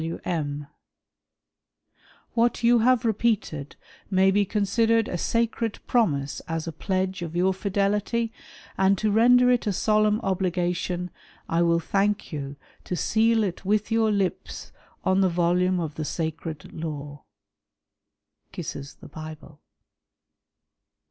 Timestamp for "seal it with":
12.95-13.91